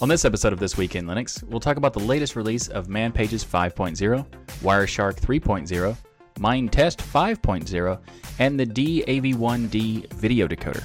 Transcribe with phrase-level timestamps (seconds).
[0.00, 2.88] On this episode of This Week in Linux, we'll talk about the latest release of
[2.88, 4.26] ManPages 5.0,
[4.60, 5.96] Wireshark 3.0,
[6.34, 8.00] Minetest 5.0,
[8.40, 10.82] and the DAV1D video decoder.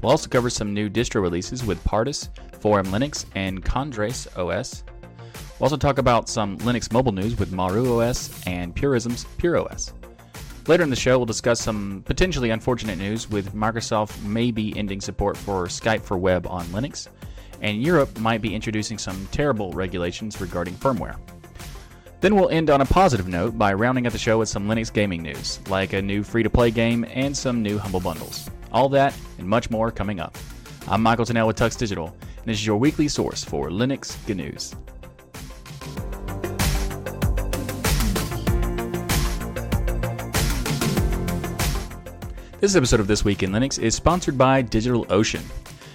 [0.00, 2.28] We'll also cover some new distro releases with Pardus,
[2.60, 4.84] 4M Linux, and Condres OS.
[5.58, 9.92] We'll also talk about some Linux mobile news with Maru OS and Purism's Pure OS.
[10.68, 15.36] Later in the show, we'll discuss some potentially unfortunate news with Microsoft maybe ending support
[15.36, 17.08] for Skype for Web on Linux,
[17.60, 21.16] and Europe might be introducing some terrible regulations regarding firmware.
[22.20, 24.92] Then we'll end on a positive note by rounding out the show with some Linux
[24.92, 28.50] gaming news, like a new free to play game and some new Humble Bundles.
[28.72, 30.36] All that and much more coming up.
[30.86, 34.74] I'm Michael Tunnell with Tux Digital, and this is your weekly source for Linux news.
[42.60, 45.40] This episode of This Week in Linux is sponsored by DigitalOcean.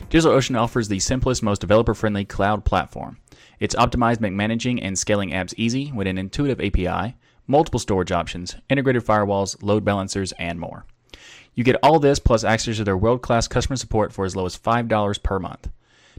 [0.10, 3.18] DigitalOcean offers the simplest, most developer friendly cloud platform.
[3.60, 7.16] It's optimized make managing and scaling apps easy with an intuitive API,
[7.48, 10.86] multiple storage options, integrated firewalls, load balancers, and more.
[11.56, 14.46] You get all this plus access to their world class customer support for as low
[14.46, 15.70] as $5 per month.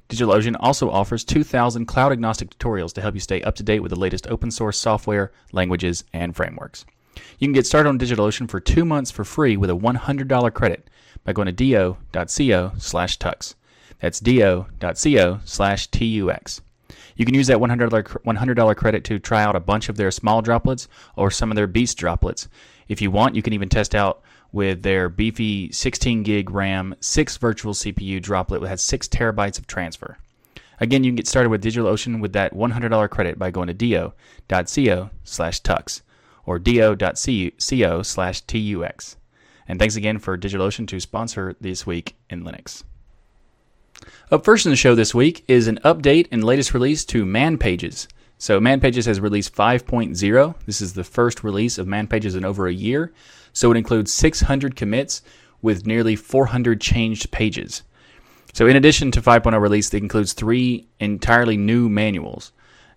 [0.08, 3.90] DigitalOcean also offers 2,000 cloud agnostic tutorials to help you stay up to date with
[3.90, 6.86] the latest open source software, languages, and frameworks.
[7.38, 10.90] You can get started on DigitalOcean for two months for free with a $100 credit
[11.24, 13.54] by going to do.co slash tux.
[14.00, 16.60] That's do.co slash tux.
[17.16, 20.42] You can use that $100, $100 credit to try out a bunch of their small
[20.42, 22.48] droplets or some of their beast droplets.
[22.88, 24.22] If you want, you can even test out
[24.52, 29.66] with their beefy 16 gig RAM, 6 virtual CPU droplet that has 6 terabytes of
[29.66, 30.18] transfer.
[30.78, 35.10] Again, you can get started with DigitalOcean with that $100 credit by going to do.co
[35.24, 36.02] slash tux
[36.44, 39.16] or do.co slash tux.
[39.68, 42.84] And thanks again for DigitalOcean to sponsor This Week in Linux.
[44.30, 47.58] Up first in the show this week is an update and latest release to Man
[47.58, 48.08] Pages.
[48.38, 50.54] So Man Pages has released 5.0.
[50.66, 53.12] This is the first release of Man Pages in over a year.
[53.52, 55.22] So it includes 600 commits
[55.62, 57.82] with nearly 400 changed pages.
[58.52, 62.52] So in addition to 5.0 release, it includes three entirely new manuals.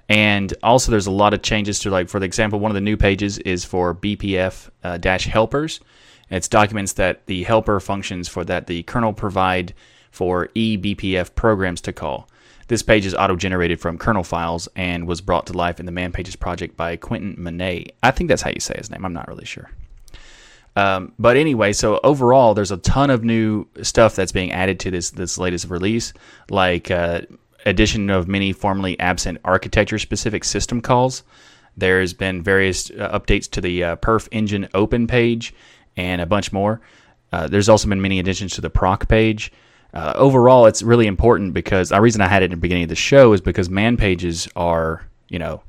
[0.09, 2.97] And also, there's a lot of changes to, like, for example, one of the new
[2.97, 5.79] pages is for BPF uh, dash helpers.
[6.31, 9.75] It's documents that the helper functions for that the kernel provide
[10.11, 12.29] for eBPF programs to call.
[12.67, 15.91] This page is auto generated from kernel files and was brought to life in the
[15.91, 17.91] Man Pages project by Quentin Monnet.
[18.03, 19.03] I think that's how you say his name.
[19.03, 19.71] I'm not really sure.
[20.75, 24.91] Um, but anyway, so overall, there's a ton of new stuff that's being added to
[24.91, 26.13] this this latest release,
[26.49, 27.21] like uh,
[27.65, 31.23] addition of many formerly absent architecture-specific system calls.
[31.75, 35.53] There's been various uh, updates to the uh, Perf Event Open page
[35.97, 36.81] and a bunch more.
[37.31, 39.51] Uh, there's also been many additions to the proc page.
[39.93, 42.89] Uh, overall, it's really important because the reason I had it in the beginning of
[42.89, 45.63] the show is because man pages are, you know,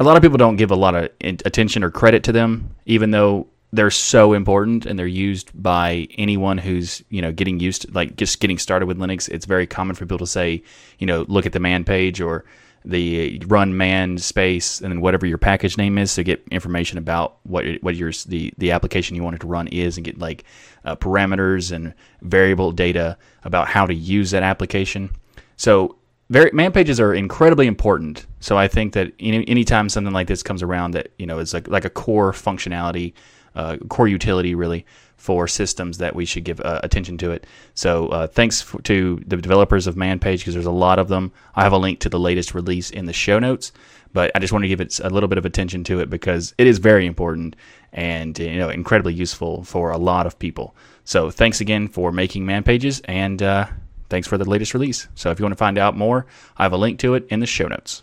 [0.00, 3.10] a lot of people don't give a lot of attention or credit to them, even
[3.10, 7.90] though they're so important and they're used by anyone who's you know getting used to
[7.92, 9.28] like just getting started with linux.
[9.28, 10.62] It's very common for people to say
[10.98, 12.44] you know look at the man page or
[12.84, 17.38] the run man space and then whatever your package name is to get information about
[17.44, 20.44] what what your the the application you wanted to run is and get like
[20.84, 25.10] uh, parameters and variable data about how to use that application.
[25.56, 25.96] So
[26.28, 28.26] very, man pages are incredibly important.
[28.40, 31.54] So i think that any, anytime something like this comes around that you know is
[31.54, 33.12] like like a core functionality
[33.54, 34.86] uh, core utility really
[35.22, 37.46] for systems that we should give uh, attention to it.
[37.74, 41.30] So uh, thanks to the developers of ManPage because there's a lot of them.
[41.54, 43.70] I have a link to the latest release in the show notes,
[44.12, 46.56] but I just want to give it a little bit of attention to it because
[46.58, 47.54] it is very important
[47.92, 50.74] and you know incredibly useful for a lot of people.
[51.04, 53.68] So thanks again for making ManPages and uh,
[54.10, 55.06] thanks for the latest release.
[55.14, 57.38] So if you want to find out more, I have a link to it in
[57.38, 58.02] the show notes.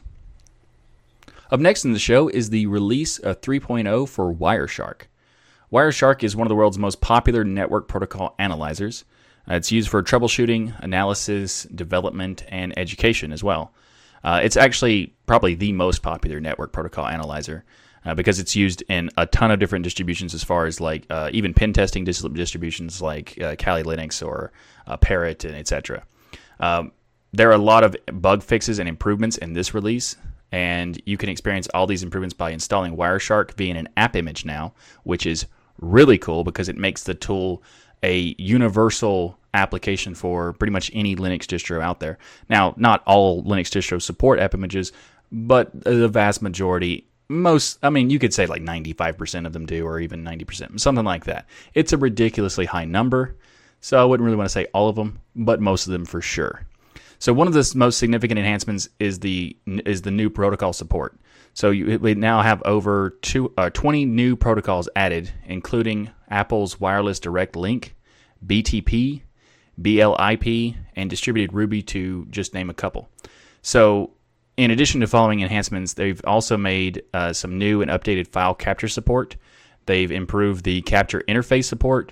[1.51, 5.01] Up next in the show is the release of 3.0 for Wireshark.
[5.71, 9.05] Wireshark is one of the world's most popular network protocol analyzers.
[9.49, 13.73] Uh, it's used for troubleshooting, analysis, development, and education as well.
[14.23, 17.63] Uh, it's actually probably the most popular network protocol analyzer
[18.05, 21.29] uh, because it's used in a ton of different distributions, as far as like uh,
[21.33, 24.51] even pen testing distributions like uh, Kali Linux or
[25.01, 26.03] Parrot and etc.
[26.59, 26.91] Um,
[27.31, 30.15] there are a lot of bug fixes and improvements in this release
[30.51, 34.73] and you can experience all these improvements by installing Wireshark via an app image now,
[35.03, 35.45] which is
[35.81, 37.63] really cool because it makes the tool
[38.03, 42.17] a universal application for pretty much any Linux distro out there.
[42.49, 44.91] Now, not all Linux distros support app images,
[45.31, 49.85] but the vast majority, most, I mean, you could say like 95% of them do,
[49.85, 51.47] or even 90%, something like that.
[51.73, 53.35] It's a ridiculously high number,
[53.81, 56.21] so I wouldn't really want to say all of them, but most of them for
[56.21, 56.65] sure.
[57.19, 61.19] So one of the most significant enhancements is the is the new protocol support.
[61.53, 67.19] So you, we now have over two, uh, 20 new protocols added, including Apple's Wireless
[67.19, 67.95] Direct Link,
[68.45, 69.21] BTP,
[69.81, 73.09] BLIP, and distributed Ruby to just name a couple.
[73.61, 74.11] So
[74.57, 78.89] in addition to following enhancements, they've also made uh, some new and updated file capture
[78.89, 79.37] support.
[79.85, 82.11] They've improved the capture interface support.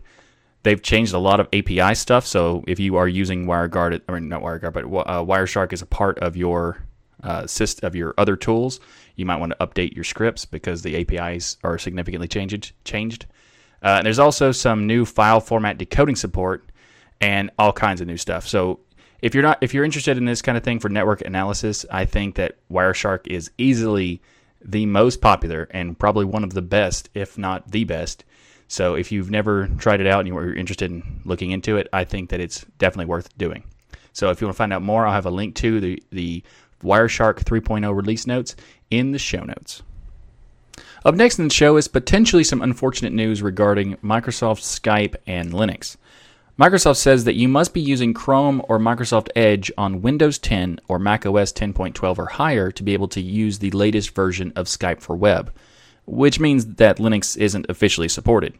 [0.63, 2.25] They've changed a lot of API stuff.
[2.25, 6.19] So if you are using WireGuard, or not WireGuard, but uh, Wireshark is a part
[6.19, 6.81] of your
[7.21, 8.79] uh, syst- of your other tools,
[9.17, 12.71] you might want to update your scripts because the APIs are significantly changed.
[12.85, 13.25] Changed.
[13.81, 16.71] Uh, there's also some new file format decoding support
[17.19, 18.47] and all kinds of new stuff.
[18.47, 18.79] So
[19.21, 22.05] if you're not if you're interested in this kind of thing for network analysis, I
[22.05, 24.21] think that Wireshark is easily
[24.63, 28.23] the most popular and probably one of the best, if not the best.
[28.67, 32.03] So if you've never tried it out and you're interested in looking into it, I
[32.03, 33.63] think that it's definitely worth doing.
[34.11, 36.43] So if you want to find out more, I'll have a link to the the
[36.83, 38.55] Wireshark 3.0 release notes
[38.89, 39.83] in the show notes.
[41.05, 45.97] Up next in the show is potentially some unfortunate news regarding Microsoft Skype and Linux.
[46.59, 50.97] Microsoft says that you must be using Chrome or Microsoft Edge on Windows 10 or
[50.97, 55.15] macOS 10.12 or higher to be able to use the latest version of Skype for
[55.15, 55.53] Web,
[56.07, 58.55] which means that Linux isn't officially supported.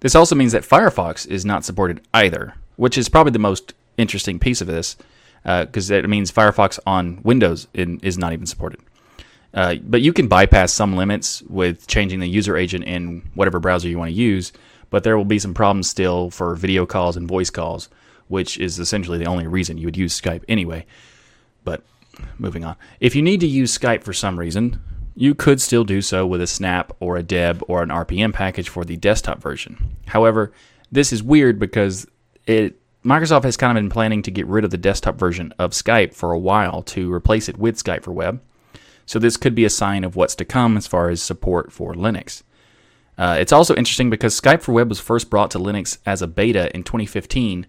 [0.00, 4.40] This also means that Firefox is not supported either, which is probably the most interesting
[4.40, 4.96] piece of this,
[5.42, 8.80] because uh, it means Firefox on Windows in, is not even supported.
[9.54, 13.88] Uh, but you can bypass some limits with changing the user agent in whatever browser
[13.88, 14.52] you want to use
[14.90, 17.88] but there will be some problems still for video calls and voice calls,
[18.28, 20.86] which is essentially the only reason you would use Skype anyway.
[21.64, 21.82] But
[22.38, 22.76] moving on.
[23.00, 24.80] If you need to use Skype for some reason,
[25.14, 28.68] you could still do so with a Snap or a Deb or an RPM package
[28.68, 29.96] for the desktop version.
[30.06, 30.52] However,
[30.90, 32.06] this is weird because
[32.46, 35.70] it Microsoft has kind of been planning to get rid of the desktop version of
[35.70, 38.40] Skype for a while to replace it with Skype for Web.
[39.06, 41.94] So this could be a sign of what's to come as far as support for
[41.94, 42.42] Linux.
[43.16, 46.26] Uh, it's also interesting because Skype for Web was first brought to Linux as a
[46.26, 47.66] beta in 2015,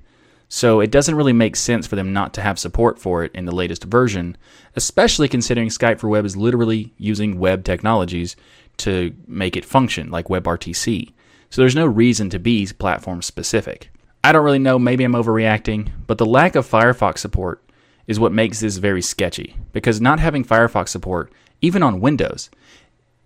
[0.47, 3.45] so it doesn't really make sense for them not to have support for it in
[3.45, 4.35] the latest version,
[4.75, 8.35] especially considering Skype for Web is literally using web technologies
[8.77, 11.13] to make it function, like WebRTC.
[11.51, 13.91] So there's no reason to be platform specific.
[14.23, 17.63] I don't really know, maybe I'm overreacting, but the lack of Firefox support
[18.05, 21.31] is what makes this very sketchy, because not having Firefox support,
[21.61, 22.49] even on Windows,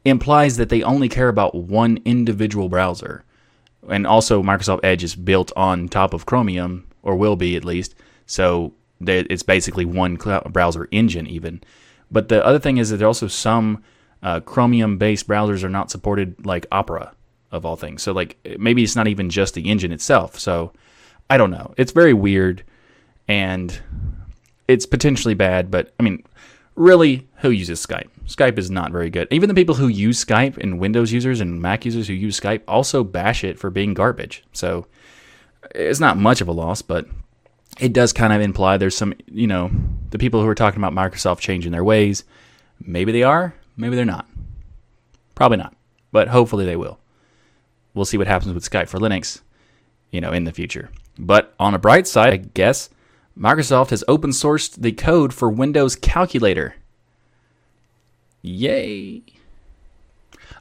[0.05, 3.23] implies that they only care about one individual browser.
[3.89, 7.95] And also, Microsoft Edge is built on top of Chromium, or will be at least.
[8.25, 11.61] So it's basically one browser engine, even.
[12.11, 13.83] But the other thing is that there are also some
[14.21, 17.13] uh, Chromium based browsers are not supported, like Opera,
[17.53, 18.03] of all things.
[18.03, 20.37] So, like, maybe it's not even just the engine itself.
[20.39, 20.73] So,
[21.29, 21.73] I don't know.
[21.77, 22.63] It's very weird
[23.27, 23.79] and
[24.67, 26.23] it's potentially bad, but I mean,
[26.75, 28.09] really, who uses Skype?
[28.27, 29.27] Skype is not very good.
[29.31, 32.61] Even the people who use Skype and Windows users and Mac users who use Skype
[32.67, 34.43] also bash it for being garbage.
[34.53, 34.87] So
[35.75, 37.05] it's not much of a loss, but
[37.79, 39.71] it does kind of imply there's some, you know,
[40.09, 42.23] the people who are talking about Microsoft changing their ways,
[42.79, 44.27] maybe they are, maybe they're not.
[45.35, 45.75] Probably not,
[46.11, 46.99] but hopefully they will.
[47.93, 49.41] We'll see what happens with Skype for Linux,
[50.11, 50.89] you know, in the future.
[51.17, 52.89] But on a bright side, I guess
[53.37, 56.75] Microsoft has open sourced the code for Windows Calculator.
[58.41, 59.23] Yay!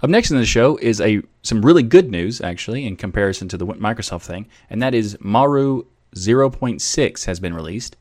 [0.02, 3.56] Up next in the show is a some really good news, actually, in comparison to
[3.56, 7.96] the Microsoft thing, and that is Maru 0.6 has been released.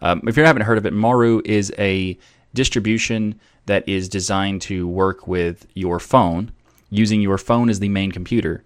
[0.00, 2.18] Um, if you haven't heard of it, Maru is a
[2.54, 6.52] distribution that is designed to work with your phone,
[6.90, 8.64] using your phone as the main computer,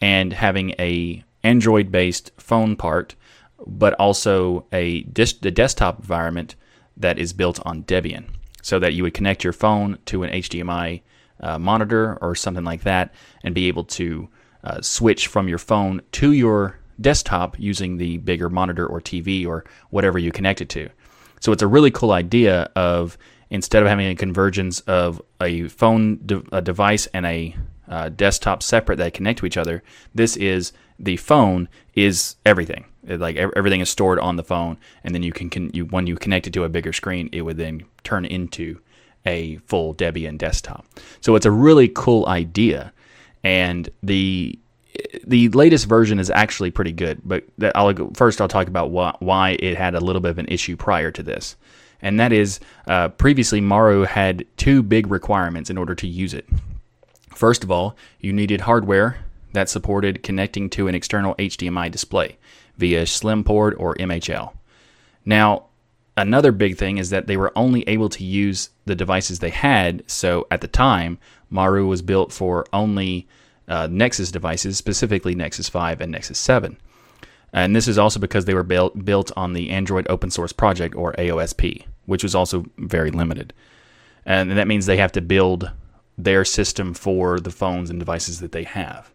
[0.00, 3.14] and having a Android-based phone part
[3.66, 6.54] but also a dis- the desktop environment
[6.96, 8.26] that is built on Debian,
[8.62, 11.02] so that you would connect your phone to an HDMI
[11.40, 14.28] uh, monitor or something like that, and be able to
[14.62, 19.64] uh, switch from your phone to your desktop using the bigger monitor or TV or
[19.90, 20.88] whatever you connect it to.
[21.40, 23.18] So it's a really cool idea of
[23.50, 27.56] instead of having a convergence of a phone de- a device and a
[27.88, 29.82] uh, desktop separate that connect to each other,
[30.14, 35.22] this is the phone is everything like everything is stored on the phone, and then
[35.22, 37.84] you can, can you when you connect it to a bigger screen, it would then
[38.02, 38.80] turn into
[39.26, 40.86] a full Debian desktop.
[41.20, 42.92] So it's a really cool idea,
[43.42, 44.58] and the
[45.26, 47.20] the latest version is actually pretty good.
[47.24, 50.46] But I'll first I'll talk about why, why it had a little bit of an
[50.48, 51.56] issue prior to this,
[52.00, 56.46] and that is uh, previously Maru had two big requirements in order to use it.
[57.34, 59.18] First of all, you needed hardware
[59.52, 62.38] that supported connecting to an external HDMI display
[62.76, 64.52] via Slimport or MHL.
[65.24, 65.66] Now,
[66.16, 70.08] another big thing is that they were only able to use the devices they had.
[70.10, 71.18] So at the time,
[71.50, 73.28] Maru was built for only
[73.68, 76.76] uh, Nexus devices, specifically Nexus 5 and Nexus 7.
[77.52, 80.96] And this is also because they were built, built on the Android Open Source Project,
[80.96, 83.52] or AOSP, which was also very limited.
[84.26, 85.70] And that means they have to build
[86.16, 89.12] their system for the phones and devices that they have.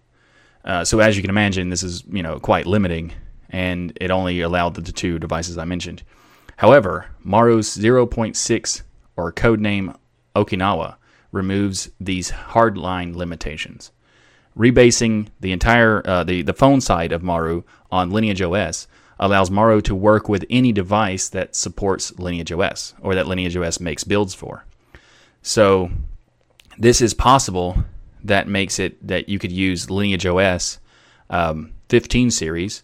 [0.65, 3.13] Uh, so as you can imagine, this is you know quite limiting,
[3.49, 6.03] and it only allowed the two devices I mentioned.
[6.57, 8.81] However, Maru's 0.6
[9.15, 9.95] or codename
[10.35, 10.95] Okinawa
[11.31, 13.91] removes these hardline limitations.
[14.57, 18.87] Rebasing the entire uh, the the phone side of Maru on Lineage OS
[19.19, 23.79] allows Maru to work with any device that supports Lineage OS or that Lineage OS
[23.79, 24.65] makes builds for.
[25.41, 25.91] So
[26.79, 27.83] this is possible.
[28.23, 30.79] That makes it that you could use Lineage OS
[31.29, 32.83] um, 15 series.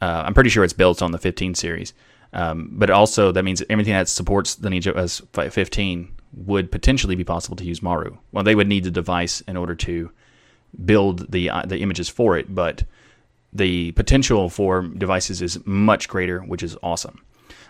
[0.00, 1.94] Uh, I'm pretty sure it's built on the 15 series,
[2.32, 7.56] um, but also that means everything that supports Lineage OS 15 would potentially be possible
[7.56, 8.18] to use Maru.
[8.32, 10.10] Well, they would need the device in order to
[10.84, 12.84] build the uh, the images for it, but
[13.52, 17.20] the potential for devices is much greater, which is awesome.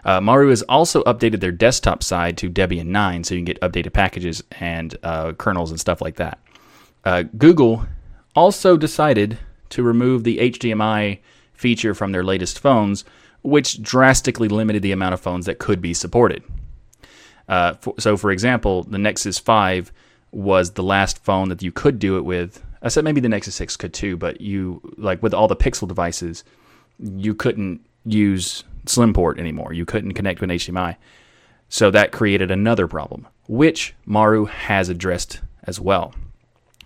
[0.04, 3.60] Uh, Maru has also updated their desktop side to Debian 9, so you can get
[3.60, 6.38] updated packages and uh, kernels and stuff like that.
[7.04, 7.86] Uh, Google
[8.34, 9.38] also decided
[9.70, 11.20] to remove the HDMI
[11.52, 13.04] feature from their latest phones,
[13.42, 16.42] which drastically limited the amount of phones that could be supported.
[17.48, 19.92] Uh, for, so, for example, the Nexus 5
[20.32, 23.54] was the last phone that you could do it with I said maybe the Nexus
[23.54, 26.42] 6 could too, but you like with all the Pixel devices,
[26.98, 29.72] you couldn't use Slimport anymore.
[29.72, 30.96] You couldn't connect with HDMI.
[31.68, 36.14] So that created another problem, which Maru has addressed as well.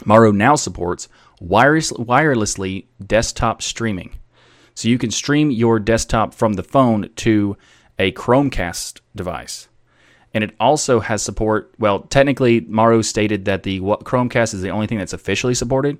[0.04, 1.08] Maru now supports
[1.40, 4.18] wireless, wirelessly desktop streaming.
[4.74, 7.56] So you can stream your desktop from the phone to
[7.98, 9.68] a Chromecast device
[10.36, 11.72] and it also has support.
[11.78, 15.96] Well, technically, Maru stated that the Chromecast is the only thing that's officially supported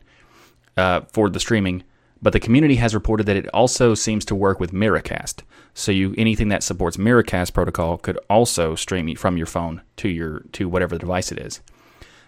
[0.77, 1.85] uh, for the streaming,
[2.23, 5.43] but the community has reported that it also seems to work with Miracast.
[5.75, 10.41] So you anything that supports Miracast protocol could also stream from your phone to your
[10.53, 11.61] to whatever device it is.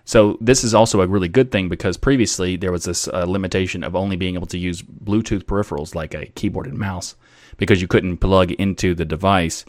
[0.05, 3.85] So this is also a really good thing because previously there was this uh, limitation
[3.85, 7.15] of only being able to use Bluetooth peripherals like a keyboard and mouse
[7.59, 9.67] because you couldn't plug into the device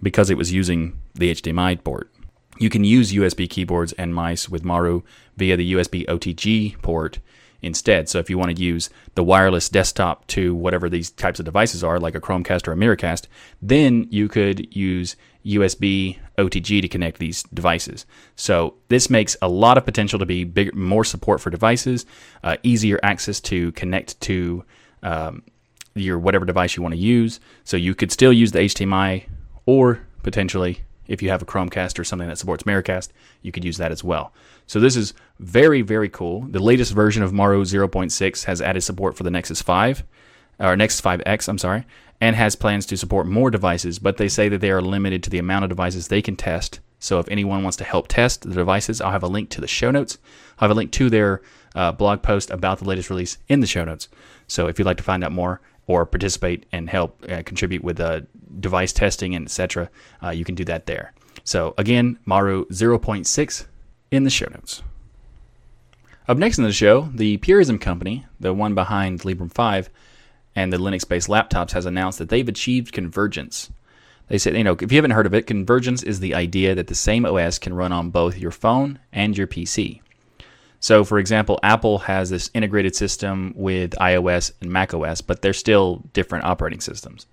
[0.00, 2.08] because it was using the HDMI port.
[2.58, 5.02] You can use USB keyboards and mice with Maru
[5.36, 7.18] via the USB OTG port
[7.64, 8.08] instead.
[8.08, 11.82] So if you want to use the wireless desktop to whatever these types of devices
[11.82, 13.26] are, like a Chromecast or a Miracast,
[13.60, 18.06] then you could use USB OTG to connect these devices.
[18.36, 22.06] So this makes a lot of potential to be bigger, more support for devices,
[22.42, 24.64] uh, easier access to connect to
[25.02, 25.42] um,
[25.94, 27.40] your whatever device you want to use.
[27.64, 29.26] So you could still use the HDMI
[29.66, 33.10] or potentially if you have a Chromecast or something that supports Miracast,
[33.42, 34.32] you could use that as well.
[34.66, 36.42] So this is very, very cool.
[36.42, 40.04] The latest version of Maru 0.6 has added support for the Nexus 5,
[40.60, 41.84] or Nexus 5X, I'm sorry,
[42.20, 45.30] and has plans to support more devices, but they say that they are limited to
[45.30, 46.80] the amount of devices they can test.
[46.98, 49.66] So if anyone wants to help test the devices, I'll have a link to the
[49.66, 50.16] show notes.
[50.58, 51.42] I'll have a link to their
[51.74, 54.08] uh, blog post about the latest release in the show notes.
[54.46, 58.00] So if you'd like to find out more, or participate and help uh, contribute with
[58.00, 58.20] uh,
[58.60, 59.90] device testing and etc.,
[60.22, 61.12] uh, you can do that there.
[61.44, 63.66] So again, Maru 0.6
[64.10, 64.82] in the show notes.
[66.26, 69.90] Up next in the show, the Purism company, the one behind Librem 5
[70.56, 73.70] and the Linux-based laptops, has announced that they've achieved convergence.
[74.28, 76.86] They said, you know, if you haven't heard of it, convergence is the idea that
[76.86, 80.00] the same OS can run on both your phone and your PC.
[80.84, 86.04] So, for example, Apple has this integrated system with iOS and macOS, but they're still
[86.12, 87.24] different operating systems.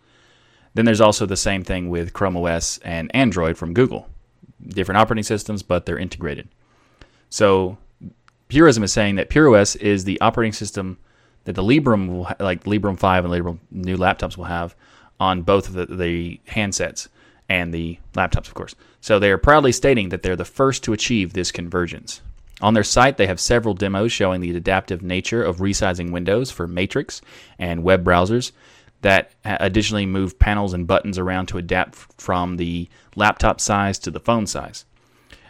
[0.73, 4.07] Then there's also the same thing with Chrome OS and Android from Google.
[4.65, 6.47] Different operating systems, but they're integrated.
[7.29, 7.77] So,
[8.47, 10.97] Purism is saying that PureOS is the operating system
[11.43, 14.77] that the Librem ha- like Librem 5 and Librem new laptops will have
[15.19, 17.09] on both of the, the handsets
[17.49, 18.75] and the laptops, of course.
[19.01, 22.21] So they are proudly stating that they're the first to achieve this convergence.
[22.61, 26.67] On their site, they have several demos showing the adaptive nature of resizing windows for
[26.67, 27.21] Matrix
[27.57, 28.51] and web browsers
[29.01, 34.19] that additionally move panels and buttons around to adapt from the laptop size to the
[34.19, 34.85] phone size.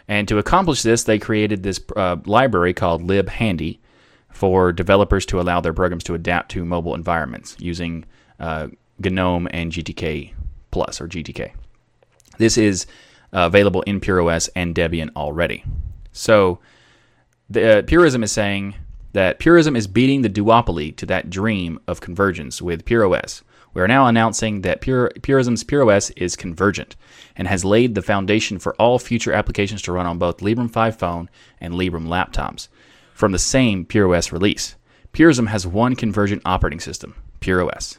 [0.08, 3.78] And to accomplish this, they created this uh, library called libhandy
[4.30, 8.04] for developers to allow their programs to adapt to mobile environments using
[8.40, 10.32] uh, GNOME and GTK
[10.70, 11.52] Plus or GTK.
[12.38, 12.86] This is
[13.34, 15.64] uh, available in PureOS and Debian already.
[16.12, 16.60] So
[17.52, 18.74] the, uh, Purism is saying
[19.12, 23.42] that Purism is beating the duopoly to that dream of convergence with PureOS,
[23.74, 26.96] We are now announcing that Pure, Purism's PureOS is convergent
[27.36, 30.98] and has laid the foundation for all future applications to run on both Librem 5
[30.98, 31.30] phone
[31.60, 32.68] and Librem laptops
[33.14, 34.76] from the same PureOS release.
[35.12, 37.98] Purism has one convergent operating system, PureOS.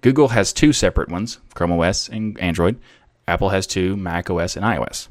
[0.00, 2.78] Google has two separate ones, Chrome OS and Android.
[3.28, 5.08] Apple has two, Mac OS and iOS.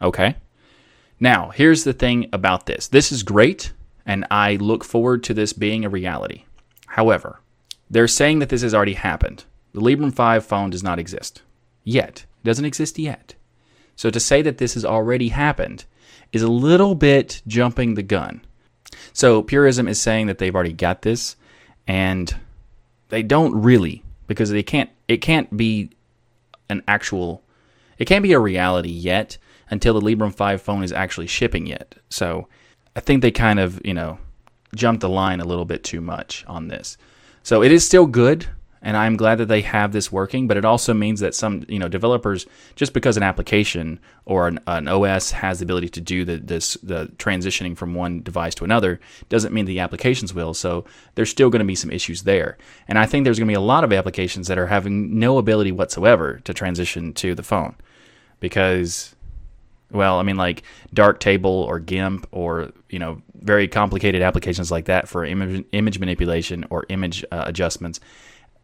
[0.00, 0.36] Okay.
[1.22, 2.88] Now, here's the thing about this.
[2.88, 3.72] This is great,
[4.04, 6.46] and I look forward to this being a reality.
[6.88, 7.38] However,
[7.88, 9.44] they're saying that this has already happened.
[9.72, 11.42] The Librem 5 phone does not exist.
[11.84, 12.26] Yet.
[12.42, 13.36] It doesn't exist yet.
[13.94, 15.84] So to say that this has already happened
[16.32, 18.44] is a little bit jumping the gun.
[19.12, 21.36] So Purism is saying that they've already got this,
[21.86, 22.34] and
[23.10, 24.90] they don't really because they can't.
[25.06, 25.90] It can't be
[26.68, 27.44] an actual.
[27.96, 29.38] It can't be a reality yet
[29.72, 31.94] until the Librem 5 phone is actually shipping yet.
[32.10, 32.46] So
[32.94, 34.18] I think they kind of you know
[34.74, 36.96] jumped the line a little bit too much on this.
[37.42, 38.46] So it is still good
[38.82, 40.48] and I'm glad that they have this working.
[40.48, 44.58] But it also means that some you know developers, just because an application or an,
[44.66, 48.64] an OS has the ability to do the this the transitioning from one device to
[48.64, 50.52] another, doesn't mean the applications will.
[50.52, 52.58] So there's still going to be some issues there.
[52.88, 55.38] And I think there's going to be a lot of applications that are having no
[55.38, 57.76] ability whatsoever to transition to the phone
[58.40, 59.14] because
[59.92, 60.62] well, I mean, like
[60.94, 66.64] Darktable or GIMP or you know very complicated applications like that for image, image manipulation
[66.70, 68.00] or image uh, adjustments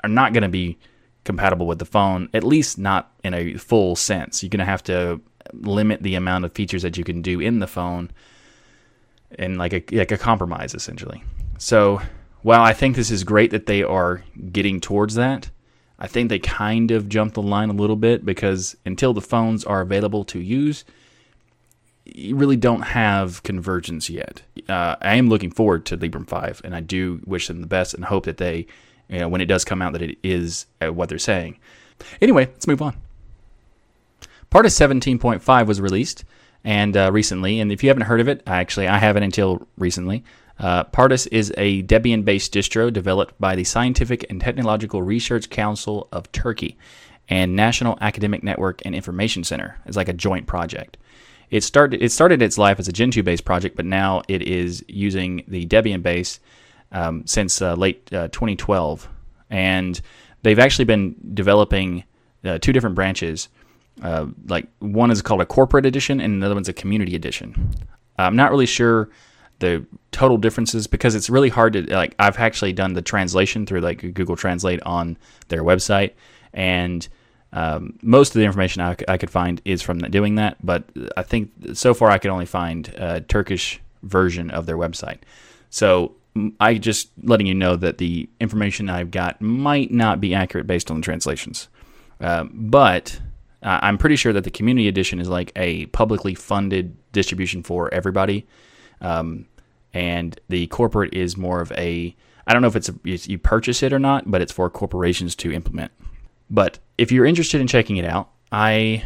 [0.03, 0.79] are not going to be
[1.25, 4.43] compatible with the phone, at least not in a full sense.
[4.43, 5.21] You're going to have to
[5.53, 8.11] limit the amount of features that you can do in the phone
[9.39, 11.23] and like a like a compromise essentially.
[11.59, 12.01] So,
[12.43, 15.51] while I think this is great that they are getting towards that,
[15.99, 19.65] I think they kind of jumped the line a little bit because until the phones
[19.65, 20.85] are available to use,
[22.15, 24.43] you really don't have convergence yet.
[24.69, 27.95] Uh, I am looking forward to Librem 5, and I do wish them the best
[27.95, 28.67] and hope that they
[29.09, 31.59] you know, when it does come out that it is uh, what they're saying.
[32.21, 32.97] Anyway, let's move on.
[34.51, 36.25] Pardus 17.5 was released
[36.65, 40.25] and uh, recently, and if you haven't heard of it, actually I haven't until recently.
[40.59, 46.31] Uh, Pardus is a Debian-based distro developed by the Scientific and Technological Research Council of
[46.33, 46.77] Turkey
[47.29, 49.79] and National Academic Network and Information Center.
[49.87, 50.97] It's like a joint project.
[51.51, 54.85] It started it started its life as a Gentoo based project, but now it is
[54.89, 56.41] using the Debian base
[56.93, 59.09] um, since uh, late uh, 2012,
[59.51, 60.01] and
[60.43, 62.05] they've actually been developing
[62.45, 63.49] uh, two different branches.
[64.03, 67.75] Uh, like one is called a corporate edition, and another one's a community edition.
[68.19, 69.11] I'm not really sure
[69.61, 72.15] the total differences because it's really hard to like.
[72.19, 75.17] I've actually done the translation through like Google Translate on
[75.49, 76.13] their website,
[76.53, 77.07] and
[77.53, 80.59] um, most of the information I, I, could find is from doing that.
[80.65, 80.85] But
[81.17, 85.19] I think so far I could only find a Turkish version of their website.
[85.71, 86.15] So
[86.61, 90.91] I just letting you know that the information I've got might not be accurate based
[90.91, 91.69] on the translations.
[92.21, 93.21] Uh, but
[93.63, 97.93] uh, I'm pretty sure that the community edition is like a publicly funded distribution for
[97.93, 98.47] everybody.
[99.01, 99.47] Um,
[99.95, 102.15] and the corporate is more of a,
[102.47, 105.35] I don't know if it's, a, you purchase it or not, but it's for corporations
[105.37, 105.93] to implement.
[106.51, 109.05] But if you're interested in checking it out, I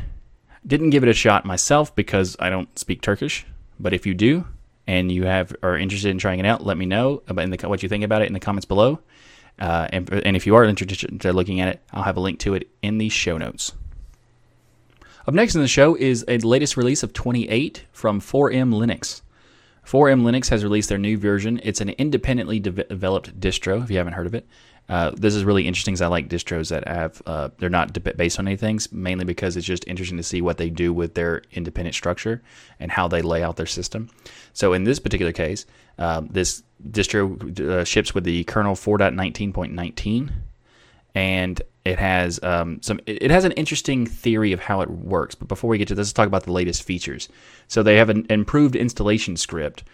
[0.67, 3.47] didn't give it a shot myself because I don't speak Turkish.
[3.79, 4.47] But if you do,
[4.87, 7.83] and you have are interested in trying it out, let me know about the, what
[7.83, 9.01] you think about it in the comments below.
[9.59, 12.39] Uh, and, and if you are interested in looking at it, I'll have a link
[12.41, 13.73] to it in the show notes.
[15.27, 19.23] Up next in the show is a latest release of 28 from 4M Linux.
[19.87, 21.61] 4M Linux has released their new version.
[21.63, 24.47] It's an independently de- developed distro, if you haven't heard of it.
[24.93, 28.13] Uh, this is really interesting because I like distros that have uh, they're not de-
[28.13, 31.41] based on anything, mainly because it's just interesting to see what they do with their
[31.53, 32.43] independent structure
[32.79, 34.11] and how they lay out their system.
[34.53, 35.65] So in this particular case,
[35.99, 40.31] uh, this distro uh, ships with the kernel 4.19.19,
[41.15, 43.01] and it has um, some.
[43.07, 45.35] It has an interesting theory of how it works.
[45.35, 47.31] But before we get to this, let's talk about the latest features.
[47.67, 49.85] So they have an improved installation script,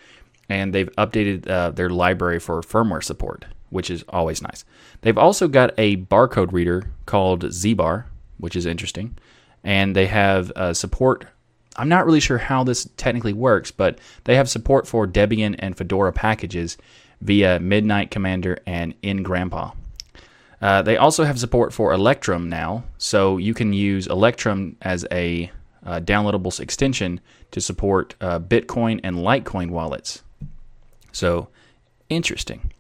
[0.49, 4.65] and they've updated uh, their library for firmware support which is always nice.
[5.03, 8.05] They've also got a barcode reader called ZBar,
[8.39, 9.17] which is interesting.
[9.65, 11.27] And they have uh, support.
[11.77, 15.77] I'm not really sure how this technically works, but they have support for Debian and
[15.77, 16.77] Fedora packages
[17.21, 19.75] via Midnight Commander and ngrandpa.
[20.61, 25.51] Uh, they also have support for Electrum now, so you can use Electrum as a
[25.87, 27.21] uh, downloadable extension
[27.53, 30.23] to support uh, Bitcoin and Litecoin wallets.
[31.13, 31.49] So,
[32.09, 32.73] interesting.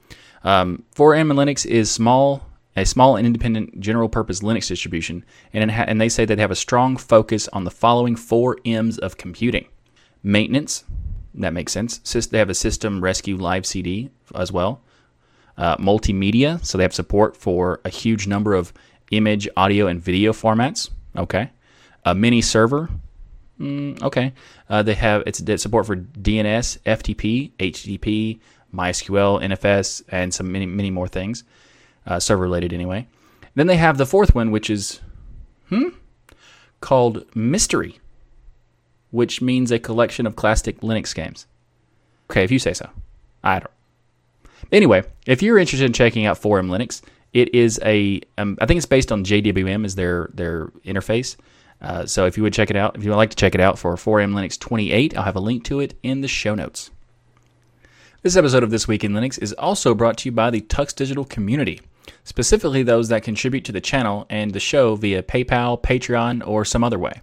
[0.45, 2.47] Um, 4M and Linux is small,
[2.77, 6.51] a small and independent general purpose Linux distribution, and, ha- and they say they have
[6.51, 9.67] a strong focus on the following four M's of computing
[10.23, 10.85] maintenance,
[11.35, 11.99] that makes sense.
[12.27, 14.81] They have a system rescue live CD as well.
[15.59, 18.73] uh, multimedia, so they have support for a huge number of
[19.11, 20.91] image, audio, and video formats.
[21.17, 21.51] Okay,
[22.05, 22.89] a mini server.
[23.61, 24.33] Mm, okay,
[24.71, 28.39] uh, they have it's, support for DNS, FTP, HTTP,
[28.75, 31.45] MySQL, NFS, and some many many more things,
[32.07, 33.07] uh, server related anyway.
[33.55, 35.01] Then they have the fourth one, which is
[35.69, 35.89] hmm
[36.81, 37.99] called Mystery,
[39.11, 41.47] which means a collection of classic Linux games.
[42.31, 42.89] Okay, if you say so.
[43.43, 43.71] I don't.
[44.73, 47.03] Anyway, if you're interested in checking out 4M Linux,
[47.33, 48.21] it is a.
[48.37, 51.37] Um, I think it's based on JWM as their their interface.
[51.81, 53.61] Uh, so if you would check it out, if you would like to check it
[53.61, 56.91] out for 4M Linux 28, I'll have a link to it in the show notes.
[58.21, 60.93] This episode of This Week in Linux is also brought to you by the Tux
[60.93, 61.81] Digital community,
[62.25, 66.83] specifically those that contribute to the channel and the show via PayPal, Patreon, or some
[66.83, 67.23] other way.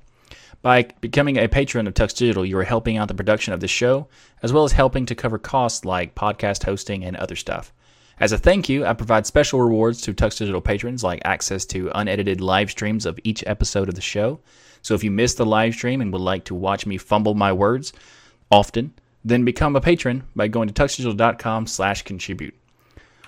[0.61, 3.67] By becoming a patron of Tux Digital, you are helping out the production of the
[3.67, 4.07] show,
[4.41, 7.73] as well as helping to cover costs like podcast hosting and other stuff.
[8.21, 11.91] As a thank you, I provide special rewards to Tux Digital patrons like access to
[11.93, 14.39] unedited live streams of each episode of the show.
[14.81, 17.51] So if you missed the live stream and would like to watch me fumble my
[17.51, 17.91] words
[18.49, 18.93] often,
[19.25, 22.53] then become a patron by going to tuxdigital.com slash contribute.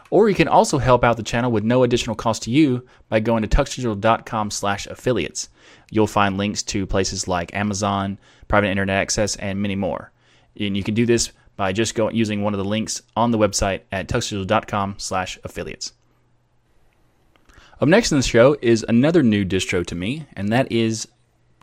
[0.09, 3.19] Or you can also help out the channel with no additional cost to you by
[3.19, 5.49] going to tuxdigital.com slash affiliates.
[5.91, 10.11] You'll find links to places like Amazon, private internet access, and many more.
[10.57, 13.37] And you can do this by just going using one of the links on the
[13.37, 15.93] website at tuxdigital.com slash affiliates.
[17.81, 21.07] Up next in the show is another new distro to me, and that is,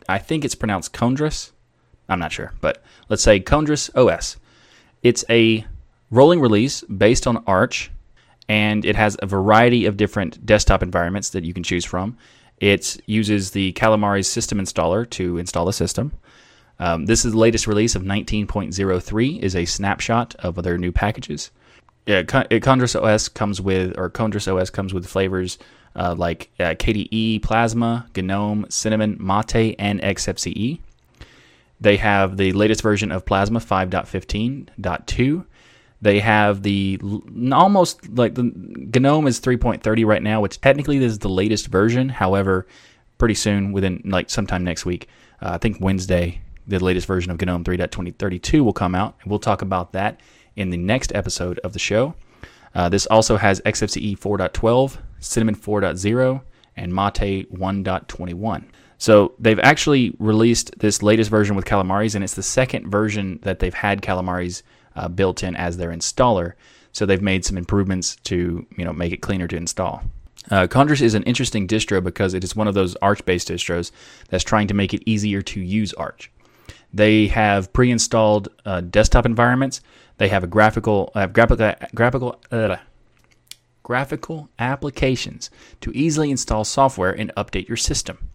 [0.07, 1.51] I think it's pronounced Condres.
[2.07, 4.37] I'm not sure, but let's say Condres OS.
[5.01, 5.65] It's a
[6.11, 7.91] rolling release based on Arch,
[8.47, 12.17] and it has a variety of different desktop environments that you can choose from.
[12.59, 16.13] It uses the Calamares system installer to install the system.
[16.79, 19.39] Um, this is the latest release of 19.03.
[19.39, 21.51] is a snapshot of their new packages.
[22.05, 25.57] Yeah, Condres OS comes with, or Condres OS comes with flavors
[25.95, 30.79] uh, like uh, KDE, Plasma, GNOME, Cinnamon, Mate, and XFCE.
[31.79, 35.45] They have the latest version of Plasma 5.15.2.
[36.01, 36.99] They have the
[37.51, 42.09] almost like the GNOME is 3.30 right now, which technically is the latest version.
[42.09, 42.67] However,
[43.17, 45.07] pretty soon, within like sometime next week,
[45.41, 49.39] uh, I think Wednesday, the latest version of GNOME 3.2032 will come out, and we'll
[49.39, 50.19] talk about that
[50.55, 52.15] in the next episode of the show.
[52.73, 56.41] Uh, this also has XFCE 4.12, Cinnamon 4.0,
[56.75, 58.65] and Mate 1.21.
[58.97, 63.59] So they've actually released this latest version with Calamares, and it's the second version that
[63.59, 64.63] they've had Calamares
[64.95, 66.53] uh, built in as their installer.
[66.91, 70.03] So they've made some improvements to you know make it cleaner to install.
[70.49, 73.91] Uh, is an interesting distro because it is one of those Arch-based distros
[74.29, 76.31] that's trying to make it easier to use Arch.
[76.93, 79.81] They have pre-installed uh, desktop environments.
[80.17, 82.77] They have a graphical uh, graphical graphical uh,
[83.83, 85.49] graphical applications
[85.81, 88.29] to easily install software and update your system.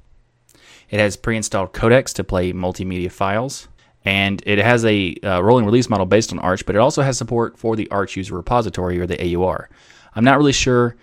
[0.91, 3.69] It has pre-installed codecs to play multimedia files,
[4.05, 7.17] and it has a uh, rolling release model based on Arch, but it also has
[7.17, 9.71] support for the Arch User Repository or the AUR.
[10.15, 10.97] I'm not really sure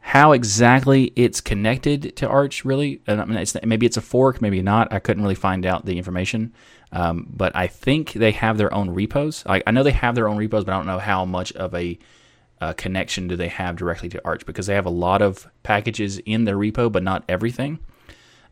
[0.00, 3.00] how exactly it's connected to Arch, really.
[3.08, 4.92] I mean, it's, maybe it's a fork, maybe not.
[4.92, 6.52] I couldn't really find out the information.
[6.92, 9.42] Um, but I think they have their own repos.
[9.46, 11.74] I, I, know they have their own repos, but I don't know how much of
[11.74, 11.98] a
[12.60, 16.18] uh, connection do they have directly to Arch because they have a lot of packages
[16.18, 17.80] in their repo, but not everything.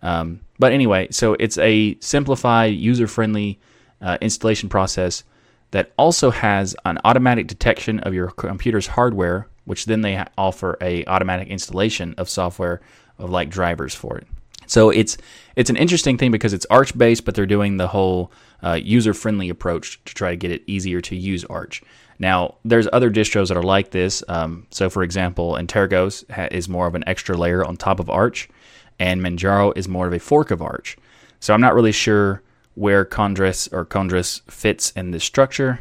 [0.03, 3.59] Um, but anyway, so it's a simplified, user friendly
[4.01, 5.25] uh, installation process
[5.71, 11.05] that also has an automatic detection of your computer's hardware, which then they offer a
[11.07, 12.81] automatic installation of software
[13.19, 14.27] of like drivers for it.
[14.67, 15.17] So it's
[15.57, 19.15] it's an interesting thing because it's Arch based, but they're doing the whole uh, user
[19.15, 21.83] friendly approach to try to get it easier to use Arch.
[22.19, 24.23] Now, there's other distros that are like this.
[24.29, 28.09] Um, so, for example, Antergos ha- is more of an extra layer on top of
[28.09, 28.49] Arch,
[28.99, 30.97] and Manjaro is more of a fork of Arch.
[31.41, 32.43] So, I'm not really sure
[32.75, 35.81] where Condres or Condres fits in this structure.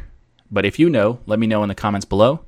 [0.50, 2.44] But if you know, let me know in the comments below,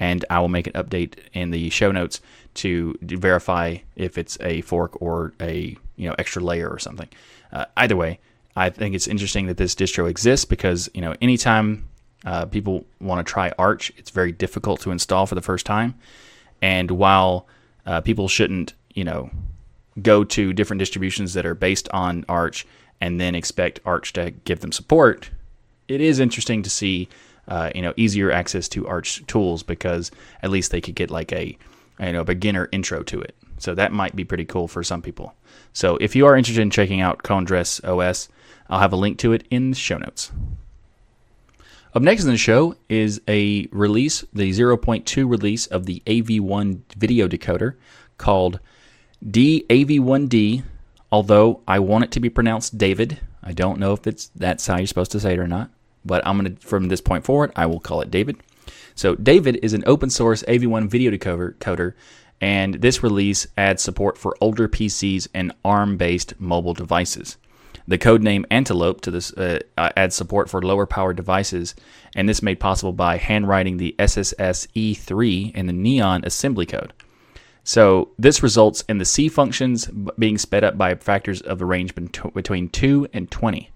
[0.00, 2.20] and I will make an update in the show notes
[2.54, 7.08] to verify if it's a fork or a you know extra layer or something.
[7.52, 8.18] Uh, either way,
[8.56, 11.88] I think it's interesting that this distro exists because you know anytime
[12.24, 15.94] uh, people want to try Arch, it's very difficult to install for the first time.
[16.60, 17.46] And while
[17.86, 19.30] uh, people shouldn't you know
[20.00, 22.66] go to different distributions that are based on Arch
[23.00, 25.30] and then expect Arch to give them support,
[25.88, 27.08] it is interesting to see
[27.48, 30.10] uh, you know easier access to Arch tools because
[30.42, 31.58] at least they could get like a
[32.00, 33.34] you know beginner intro to it.
[33.58, 35.34] So that might be pretty cool for some people.
[35.72, 38.28] So if you are interested in checking out Condres OS,
[38.68, 40.32] I'll have a link to it in the show notes.
[41.94, 47.28] Up next in the show is a release, the 0.2 release of the AV1 video
[47.28, 47.74] decoder
[48.16, 48.60] called
[49.24, 50.64] DAV1D,
[51.10, 53.20] although I want it to be pronounced David.
[53.42, 55.70] I don't know if it's that's how you're supposed to say it or not,
[56.04, 58.36] but I'm going to from this point forward, I will call it David.
[58.94, 61.94] So David is an open source AV1 video decoder coder,
[62.40, 67.36] and this release adds support for older PCs and ARM-based mobile devices.
[67.88, 71.74] The code name Antelope to this uh, adds support for lower power devices,
[72.14, 76.92] and this made possible by handwriting the SSS E3 in the Neon assembly code.
[77.64, 81.94] So this results in the C functions being sped up by factors of the range
[81.94, 83.70] between 2 and 20.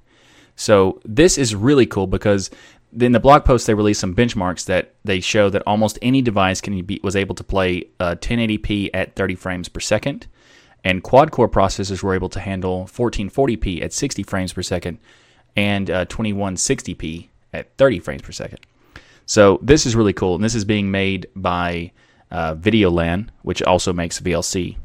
[0.56, 2.50] So this is really cool because
[2.98, 6.60] in the blog post they released some benchmarks that they show that almost any device
[6.60, 10.26] can be was able to play uh, 1080p at 30 frames per second,
[10.82, 14.98] and quad core processors were able to handle 1440p at 60 frames per second,
[15.56, 18.60] and uh, 2160p at 30 frames per second.
[19.26, 21.92] So this is really cool, and this is being made by
[22.36, 24.76] uh, Videolan, which also makes VLC,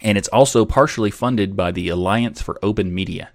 [0.00, 3.28] and it's also partially funded by the Alliance for Open Media.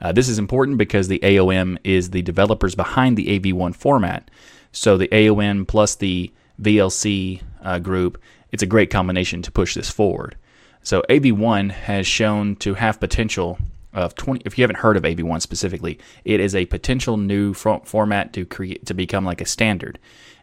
[0.00, 4.30] Uh, this is important because the AOM is the developers behind the AV1 format.
[4.72, 8.18] So the AOM plus the VLC uh, group,
[8.52, 10.36] it's a great combination to push this forward.
[10.82, 13.58] So AV1 has shown to have potential
[13.92, 18.32] of 20 if you haven't heard of AV1 specifically, it is a potential new format
[18.32, 19.98] to create to become like a standard.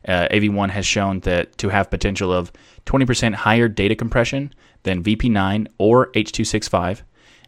[0.08, 2.52] Uh, AV1 has shown that to have potential of
[2.86, 7.02] 20% higher data compression than VP9 or H265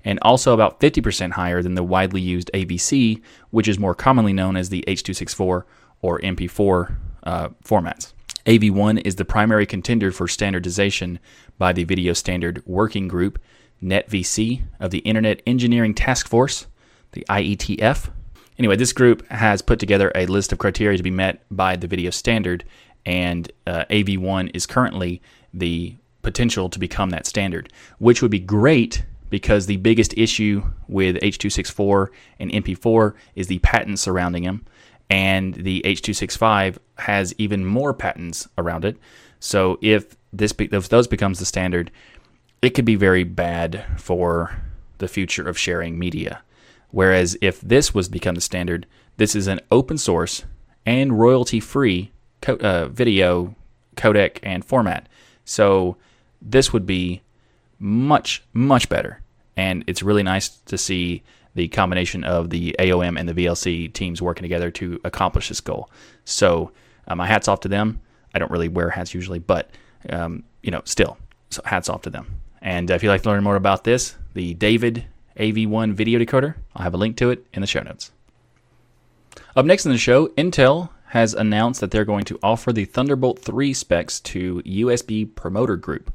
[0.03, 4.55] and also about 50% higher than the widely used AVC, which is more commonly known
[4.55, 5.63] as the H.264
[6.01, 8.13] or MP4 uh, formats.
[8.45, 11.19] AV1 is the primary contender for standardization
[11.57, 13.39] by the Video Standard Working Group,
[13.83, 16.67] NetVC, of the Internet Engineering Task Force,
[17.11, 18.09] the IETF.
[18.59, 21.87] Anyway, this group has put together a list of criteria to be met by the
[21.87, 22.63] video standard,
[23.05, 25.21] and uh, AV1 is currently
[25.53, 31.17] the potential to become that standard, which would be great because the biggest issue with
[31.21, 32.07] H.264
[32.39, 34.65] and MP4 is the patents surrounding them,
[35.09, 38.97] and the H.265 has even more patents around it.
[39.39, 41.91] So if this if those becomes the standard,
[42.61, 44.63] it could be very bad for
[44.97, 46.41] the future of sharing media.
[46.91, 48.85] Whereas if this was become the standard,
[49.17, 50.45] this is an open source
[50.85, 53.55] and royalty free co- uh, video
[53.95, 55.09] codec and format.
[55.43, 55.97] So
[56.41, 57.21] this would be
[57.79, 59.21] much, much better.
[59.55, 61.23] And it's really nice to see
[61.55, 65.89] the combination of the AOM and the VLC teams working together to accomplish this goal.
[66.23, 66.71] So,
[67.07, 67.99] uh, my hats off to them.
[68.33, 69.71] I don't really wear hats usually, but
[70.09, 71.17] um, you know, still,
[71.49, 72.27] so hats off to them.
[72.61, 75.05] And if you'd like to learn more about this, the David
[75.37, 78.11] AV1 video decoder, I'll have a link to it in the show notes.
[79.55, 83.39] Up next in the show, Intel has announced that they're going to offer the Thunderbolt
[83.39, 86.11] 3 specs to USB Promoter Group.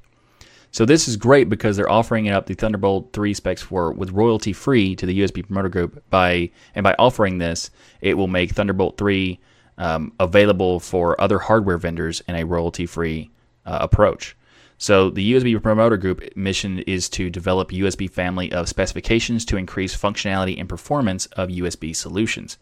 [0.70, 4.11] So this is great because they're offering it up the Thunderbolt 3 specs for with
[4.11, 8.52] royalty free to the USB promoter group by and by offering this, it will make
[8.52, 9.38] Thunderbolt 3
[9.76, 13.30] um, available for other hardware vendors in a royalty free
[13.66, 14.35] uh, approach.
[14.83, 19.97] So the USB promoter group mission is to develop USB family of specifications to increase
[19.97, 22.59] functionality and performance of USB solutions.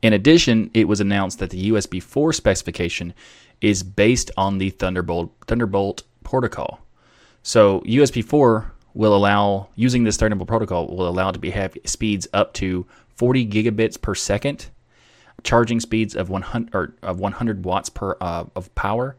[0.00, 3.12] In addition, it was announced that the USB 4 specification
[3.60, 6.80] is based on the Thunderbolt Thunderbolt protocol.
[7.42, 12.26] So USB 4 will allow using this Thunderbolt protocol will allow to be have speeds
[12.32, 14.70] up to 40 gigabits per second,
[15.42, 19.16] charging speeds of 100 or of 100 watts per uh, of power,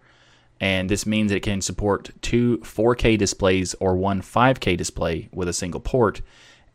[0.60, 5.54] and this means it can support two 4K displays or one 5K display with a
[5.54, 6.22] single port,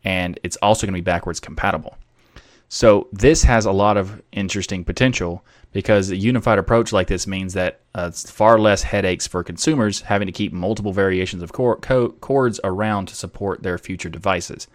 [0.03, 1.97] and it's also going to be backwards compatible.
[2.67, 7.53] So this has a lot of interesting potential because a unified approach like this means
[7.53, 12.59] that uh, it's far less headaches for consumers having to keep multiple variations of cords
[12.63, 14.67] around to support their future devices.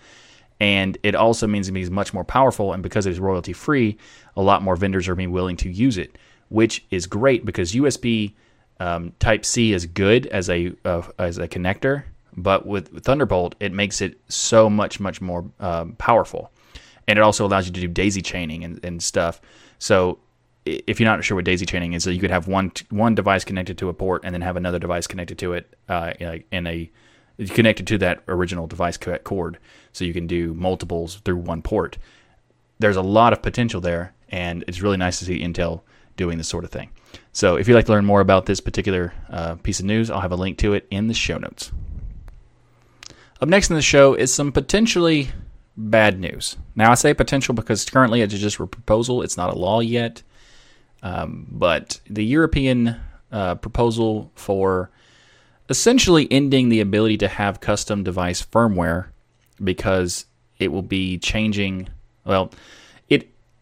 [0.61, 3.97] And it also means it means much more powerful, and because it's royalty free,
[4.37, 6.17] a lot more vendors are being willing to use it,
[6.51, 8.35] which is great because USB
[8.81, 12.05] um, Type C is good as a uh, as a connector,
[12.37, 16.51] but with Thunderbolt, it makes it so much much more um, powerful,
[17.07, 19.41] and it also allows you to do daisy chaining and, and stuff.
[19.79, 20.19] So
[20.65, 23.45] if you're not sure what daisy chaining is, so you could have one one device
[23.45, 26.15] connected to a port and then have another device connected to it uh,
[26.51, 26.91] in a
[27.51, 29.59] connected to that original device cord,
[29.93, 31.99] so you can do multiples through one port.
[32.79, 35.83] There's a lot of potential there, and it's really nice to see Intel
[36.21, 36.91] doing this sort of thing.
[37.33, 40.21] So, if you'd like to learn more about this particular uh, piece of news, I'll
[40.21, 41.73] have a link to it in the show notes.
[43.41, 45.31] Up next in the show is some potentially
[45.77, 46.59] bad news.
[46.77, 50.23] Now, I say potential because currently it's just a proposal; it's not a law yet.
[51.03, 52.97] Um, but the European
[53.33, 54.91] uh, proposal for
[55.71, 59.07] essentially ending the ability to have custom device firmware
[59.63, 60.27] because
[60.59, 61.89] it will be changing.
[62.25, 62.53] Well,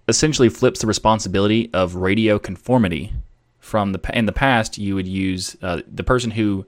[0.08, 3.12] essentially flips the responsibility of radio conformity
[3.58, 4.78] from the in the past.
[4.78, 6.66] You would use uh, the person who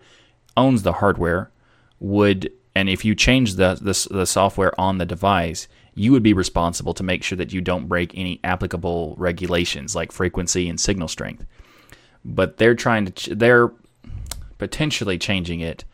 [0.57, 1.51] owns the hardware
[1.99, 6.35] would, and if you change the, the the software on the device, you would be
[6.35, 11.09] responsible to make sure that you don't break any applicable regulations like frequency and signal
[11.09, 11.45] strength.
[12.25, 13.73] But they're trying to they're
[14.59, 15.85] potentially changing it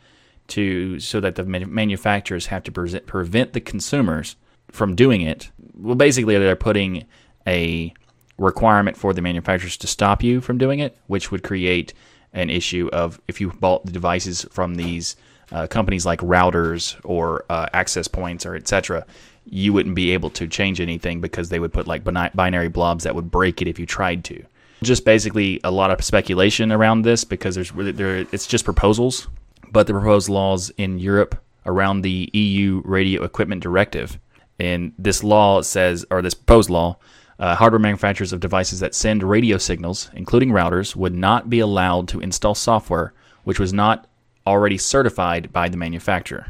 [0.49, 4.35] to so that the manufacturers have to pre- prevent the consumers
[4.69, 5.51] from doing it.
[5.73, 7.05] Well, basically, they're putting
[7.47, 7.93] a
[8.37, 11.93] requirement for the manufacturers to stop you from doing it, which would create
[12.33, 15.15] an issue of if you bought the devices from these
[15.51, 19.05] uh, companies like routers or uh, access points or etc
[19.49, 23.15] you wouldn't be able to change anything because they would put like binary blobs that
[23.15, 24.43] would break it if you tried to.
[24.83, 29.27] Just basically a lot of speculation around this because there's there it's just proposals,
[29.71, 34.19] but the proposed laws in Europe around the EU Radio Equipment Directive,
[34.59, 36.97] and this law says or this proposed law.
[37.39, 42.07] Uh, hardware manufacturers of devices that send radio signals, including routers, would not be allowed
[42.07, 43.13] to install software
[43.47, 44.07] which was not
[44.45, 46.47] already certified by the manufacturer.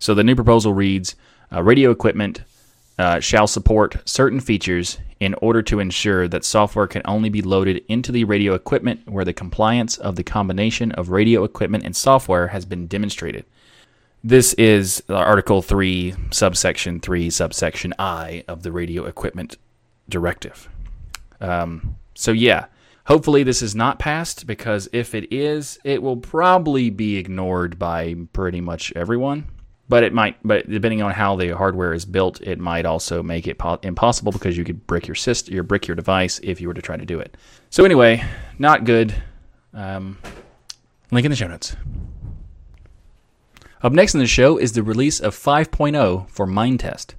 [0.00, 1.14] So the new proposal reads
[1.52, 2.42] uh, radio equipment
[2.98, 7.84] uh, shall support certain features in order to ensure that software can only be loaded
[7.86, 12.48] into the radio equipment where the compliance of the combination of radio equipment and software
[12.48, 13.44] has been demonstrated.
[14.24, 19.58] This is Article 3, subsection 3, subsection I of the Radio Equipment
[20.08, 20.68] Directive.
[21.40, 22.66] Um, so, yeah,
[23.06, 28.14] hopefully this is not passed because if it is, it will probably be ignored by
[28.32, 29.48] pretty much everyone.
[29.88, 33.46] But it might but depending on how the hardware is built it might also make
[33.46, 36.66] it po- impossible because you could brick your system your brick your device if you
[36.66, 37.36] were to try to do it.
[37.70, 38.24] So anyway
[38.58, 39.14] not good.
[39.72, 40.18] Um,
[41.12, 41.76] link in the show notes.
[43.80, 47.14] Up next in the show is the release of 5.0 for minetest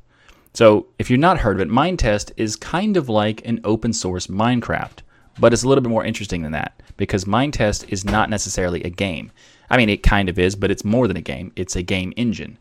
[0.58, 4.28] so if you've not heard of it minetest is kind of like an open source
[4.28, 5.00] minecraft
[5.40, 8.90] but it's a little bit more interesting than that because minetest is not necessarily a
[8.90, 9.32] game
[9.70, 11.52] I mean, it kind of is, but it's more than a game.
[11.56, 12.58] It's a game engine.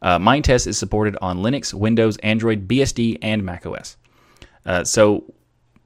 [0.00, 3.96] Uh, Minetest is supported on Linux, Windows, Android, BSD, and macOS.
[4.66, 5.24] Uh, so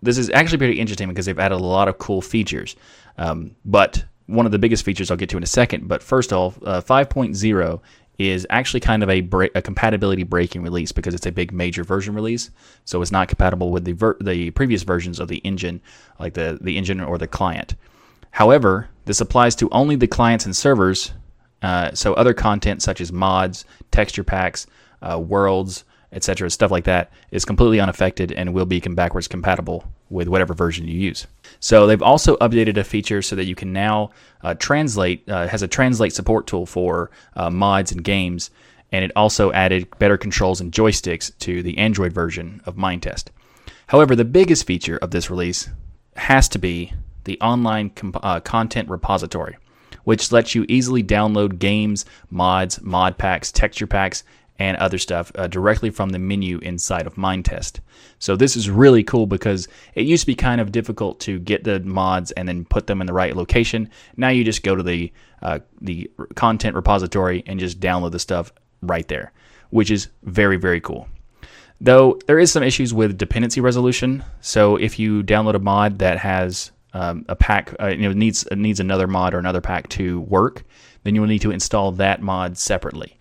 [0.03, 2.77] this is actually pretty interesting because they've added a lot of cool features.
[3.19, 5.87] Um, but one of the biggest features I'll get to in a second.
[5.87, 7.81] But first off, uh, 5.0
[8.19, 11.85] is actually kind of a, break, a compatibility breaking release because it's a big major
[11.85, 12.51] version release.
[12.85, 15.81] So it's not compatible with the ver- the previous versions of the engine,
[16.19, 17.75] like the the engine or the client.
[18.31, 21.13] However, this applies to only the clients and servers,
[21.63, 24.67] uh, so other content such as mods, texture packs,
[25.03, 30.29] uh, worlds, etc., stuff like that is completely unaffected and will be backwards compatible with
[30.29, 31.27] whatever version you use.
[31.61, 34.11] So they've also updated a feature so that you can now
[34.43, 38.51] uh, translate, uh, has a translate support tool for uh, mods and games,
[38.93, 43.27] and it also added better controls and joysticks to the Android version of Minetest.
[43.89, 45.69] However, the biggest feature of this release
[46.17, 46.93] has to be
[47.25, 49.57] the online comp- uh, content repository,
[50.05, 54.25] which lets you easily download games, mods, mod packs, texture packs,
[54.59, 57.81] and other stuff uh, directly from the menu inside of Minetest.
[58.19, 61.65] So this is really cool because it used to be kind of difficult to get
[61.65, 63.91] the mods and then put them in the right location.
[64.17, 68.53] Now you just go to the uh, the content repository and just download the stuff
[68.83, 69.33] right there,
[69.71, 71.09] which is very very cool.
[71.81, 74.25] Though there is some issues with dependency resolution.
[74.41, 78.47] So if you download a mod that has um, a pack uh, you know needs
[78.51, 80.65] needs another mod or another pack to work,
[81.03, 83.16] then you will need to install that mod separately.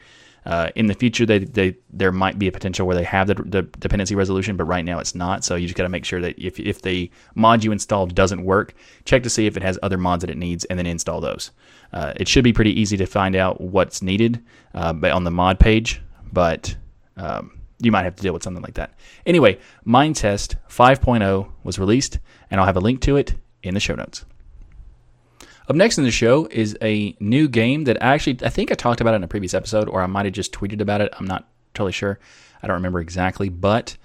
[0.45, 3.33] Uh, in the future, they, they, there might be a potential where they have the,
[3.33, 5.43] the dependency resolution, but right now it's not.
[5.43, 8.43] So you just got to make sure that if, if the mod you installed doesn't
[8.43, 11.19] work, check to see if it has other mods that it needs, and then install
[11.19, 11.51] those.
[11.91, 15.59] Uh, it should be pretty easy to find out what's needed uh, on the mod
[15.59, 16.75] page, but
[17.17, 18.93] um, you might have to deal with something like that.
[19.25, 22.19] Anyway, Minetest 5.0 was released,
[22.51, 24.25] and I'll have a link to it in the show notes.
[25.67, 29.01] Up next in the show is a new game that actually I think I talked
[29.01, 31.11] about it in a previous episode, or I might have just tweeted about it.
[31.17, 32.19] I'm not totally sure.
[32.61, 33.97] I don't remember exactly, but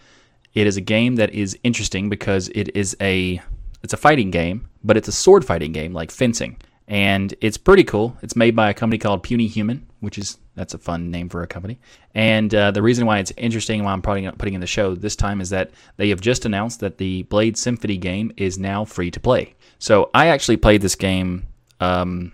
[0.55, 3.43] it is a game that is interesting because it is a
[3.83, 6.57] it's a fighting game, but it's a sword fighting game like fencing,
[6.89, 8.17] and it's pretty cool.
[8.23, 11.43] It's made by a company called Puny Human, which is that's a fun name for
[11.43, 11.79] a company.
[12.15, 15.15] And uh, the reason why it's interesting, why I'm putting putting in the show this
[15.15, 19.11] time, is that they have just announced that the Blade Symphony game is now free
[19.11, 19.55] to play.
[19.79, 21.47] So I actually played this game
[21.81, 22.33] um,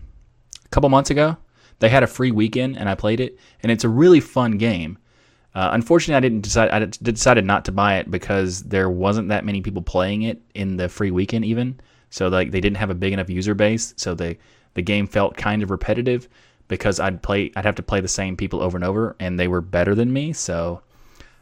[0.65, 1.37] a couple months ago.
[1.79, 4.99] They had a free weekend, and I played it, and it's a really fun game.
[5.55, 6.71] Uh, unfortunately, I didn't decide.
[6.71, 10.77] I decided not to buy it because there wasn't that many people playing it in
[10.77, 11.81] the free weekend, even.
[12.11, 14.37] So like they didn't have a big enough user base, so the
[14.75, 16.29] the game felt kind of repetitive
[16.69, 19.49] because I'd play I'd have to play the same people over and over, and they
[19.49, 20.83] were better than me, so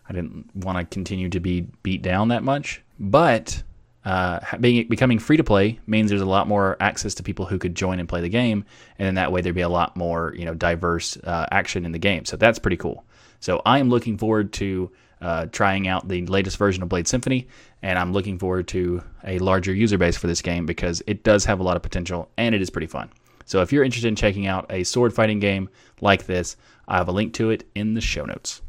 [0.08, 2.82] I didn't want to continue to be beat down that much.
[2.98, 3.62] But
[4.04, 7.58] uh, being becoming free to play means there's a lot more access to people who
[7.58, 8.64] could join and play the game,
[8.98, 11.92] and in that way there'd be a lot more you know diverse uh, action in
[11.92, 12.24] the game.
[12.24, 13.04] So that's pretty cool.
[13.40, 14.90] So I am looking forward to
[15.20, 17.48] uh, trying out the latest version of Blade Symphony,
[17.82, 21.46] and I'm looking forward to a larger user base for this game because it does
[21.46, 23.10] have a lot of potential and it is pretty fun.
[23.46, 25.68] So if you're interested in checking out a sword fighting game
[26.00, 26.56] like this,
[26.88, 28.60] I have a link to it in the show notes.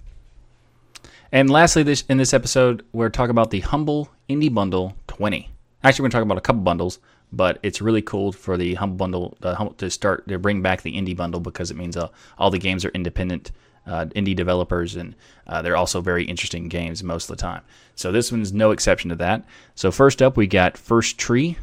[1.31, 5.49] And lastly, this in this episode, we're talking about the Humble Indie Bundle 20.
[5.83, 6.99] Actually, we're going to talk about a couple bundles,
[7.31, 9.37] but it's really cool for the Humble Bundle
[9.77, 12.83] to start to bring back the Indie Bundle because it means uh, all the games
[12.83, 13.51] are independent
[13.87, 15.15] uh, indie developers, and
[15.47, 17.61] uh, they're also very interesting games most of the time.
[17.95, 19.45] So this one's no exception to that.
[19.75, 21.57] So first up, we got First Tree,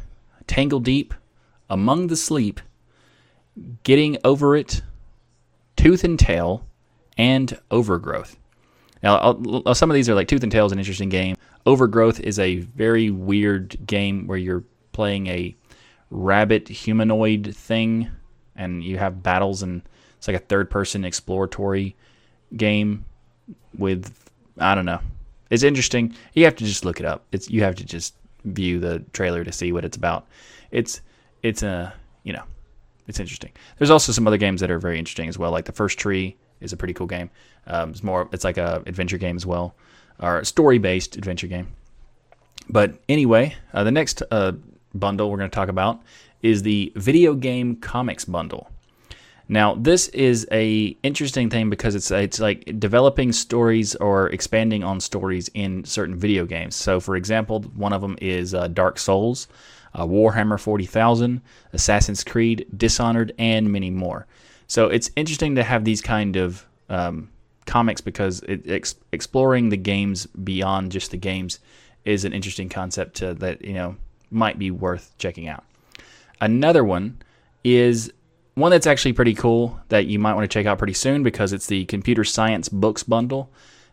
[0.47, 1.11] Tangledeep,
[1.69, 2.59] Among the Sleep,
[3.83, 4.81] Getting Over It,
[5.75, 6.65] Tooth and Tail,
[7.17, 8.37] and Overgrowth.
[9.03, 11.35] Now, I'll, some of these are like Tooth and Tail is an interesting game.
[11.65, 15.55] Overgrowth is a very weird game where you're playing a
[16.09, 18.09] rabbit humanoid thing,
[18.55, 19.81] and you have battles, and
[20.17, 21.95] it's like a third-person exploratory
[22.55, 23.05] game
[23.77, 24.99] with I don't know.
[25.49, 26.15] It's interesting.
[26.33, 27.25] You have to just look it up.
[27.31, 30.27] It's you have to just view the trailer to see what it's about.
[30.71, 31.01] It's
[31.41, 31.93] it's a
[32.23, 32.43] you know
[33.07, 33.51] it's interesting.
[33.77, 35.51] There's also some other games that are very interesting as well.
[35.51, 37.29] Like the First Tree is a pretty cool game.
[37.67, 39.75] Um, it's more it's like a adventure game as well,
[40.19, 41.67] or a story based adventure game.
[42.69, 44.53] But anyway, uh, the next uh,
[44.93, 46.01] bundle we're going to talk about
[46.41, 48.69] is the video game comics bundle.
[49.49, 54.99] Now, this is a interesting thing because it's it's like developing stories or expanding on
[54.99, 56.75] stories in certain video games.
[56.75, 59.47] So, for example, one of them is uh, Dark Souls,
[59.93, 61.41] uh, Warhammer 40,000,
[61.73, 64.27] Assassin's Creed, Dishonored, and many more.
[64.73, 67.29] So, it's interesting to have these kind of um,
[67.67, 71.59] comics because it, ex- exploring the games beyond just the games
[72.05, 73.97] is an interesting concept to, that you know
[74.31, 75.63] might be worth checking out.
[76.41, 77.19] Another one
[77.63, 78.11] is
[78.55, 81.53] one that's actually pretty cool that you might want to check out pretty soon because
[81.53, 83.51] it's the computer science books bundle.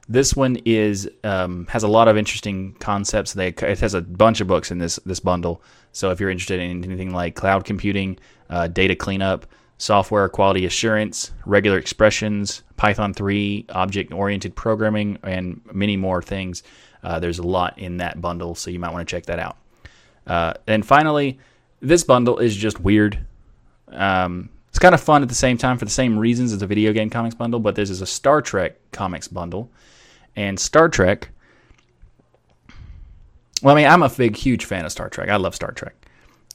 [0.08, 3.34] This one is um, has a lot of interesting concepts.
[3.34, 5.60] They, it has a bunch of books in this this bundle.
[5.92, 8.18] So if you're interested in anything like cloud computing,
[8.48, 9.44] uh, data cleanup,
[9.80, 16.62] software quality assurance, regular expressions, Python 3, object oriented programming, and many more things,
[17.02, 18.54] uh, there's a lot in that bundle.
[18.54, 19.56] So you might want to check that out.
[20.26, 21.38] Uh, and finally,
[21.80, 23.18] this bundle is just weird.
[23.88, 26.66] Um, it's kind of fun at the same time for the same reasons as the
[26.66, 29.70] video game comics bundle, but this is a Star Trek comics bundle.
[30.36, 31.30] And Star Trek,
[33.62, 35.30] well, I mean, I'm a big, huge fan of Star Trek.
[35.30, 35.94] I love Star Trek.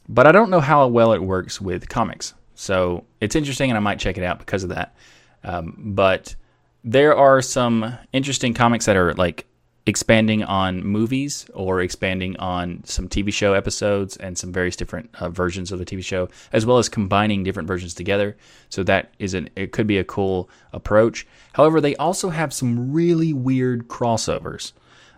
[0.07, 2.35] But I don't know how well it works with comics.
[2.55, 4.95] So it's interesting, and I might check it out because of that.
[5.43, 6.35] Um, but
[6.83, 9.47] there are some interesting comics that are like
[9.87, 15.29] expanding on movies or expanding on some TV show episodes and some various different uh,
[15.29, 18.35] versions of the TV show, as well as combining different versions together.
[18.69, 21.27] So that is an it could be a cool approach.
[21.53, 24.73] However, they also have some really weird crossovers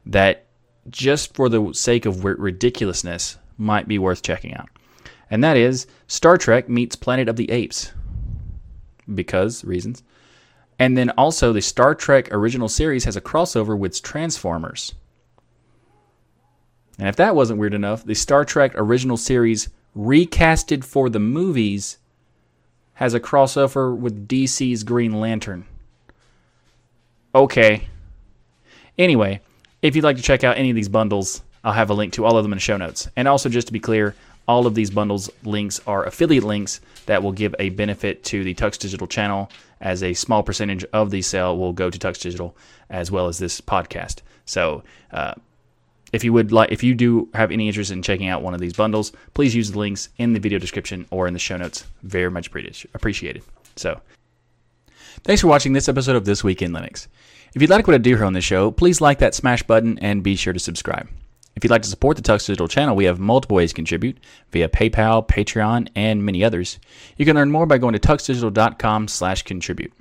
[0.05, 0.45] that,
[0.89, 4.69] just for the sake of ridiculousness, might be worth checking out.
[5.29, 7.91] And that is Star Trek meets Planet of the Apes.
[9.13, 10.03] Because reasons.
[10.79, 14.93] And then also, the Star Trek original series has a crossover with Transformers.
[16.99, 21.97] And if that wasn't weird enough, the Star Trek original series, recasted for the movies,
[22.95, 25.65] has a crossover with DC's Green Lantern.
[27.33, 27.87] Okay.
[28.97, 29.41] Anyway,
[29.81, 32.25] if you'd like to check out any of these bundles, I'll have a link to
[32.25, 33.07] all of them in the show notes.
[33.15, 34.15] And also, just to be clear,
[34.47, 38.53] all of these bundles links are affiliate links that will give a benefit to the
[38.53, 42.55] Tux Digital channel, as a small percentage of the sale will go to Tux Digital
[42.89, 44.21] as well as this podcast.
[44.45, 45.33] So, uh,
[46.13, 48.61] if you would like, if you do have any interest in checking out one of
[48.61, 51.85] these bundles, please use the links in the video description or in the show notes.
[52.03, 52.47] Very much
[52.93, 53.43] appreciated.
[53.75, 53.99] So,
[55.23, 57.07] thanks for watching this episode of This Week in Linux.
[57.53, 59.99] If you'd like what I do here on the show, please like that smash button
[59.99, 61.09] and be sure to subscribe.
[61.57, 64.19] If you'd like to support the Tux Digital channel, we have multiple ways to contribute
[64.51, 66.77] via PayPal, Patreon, and many others.
[67.17, 69.91] You can learn more by going to tuxdigital.com slash contribute.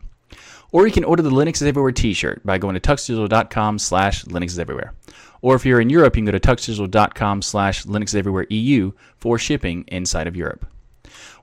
[0.71, 4.49] Or you can order the Linux is Everywhere t-shirt by going to tuxdigital.com slash Linux
[4.49, 4.93] is Everywhere.
[5.41, 8.93] Or if you're in Europe, you can go to tuxdigital.com slash Linux is Everywhere EU
[9.17, 10.67] for shipping inside of Europe.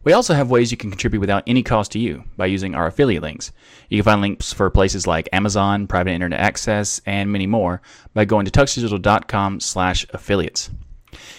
[0.03, 2.87] We also have ways you can contribute without any cost to you by using our
[2.87, 3.51] affiliate links.
[3.89, 7.81] You can find links for places like Amazon, private internet access, and many more
[8.13, 10.69] by going to tuxdigital.com slash affiliates.